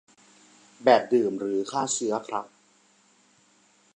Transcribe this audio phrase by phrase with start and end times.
[0.83, 2.45] แบบดื่มหรือฆ่าเชื้อครับ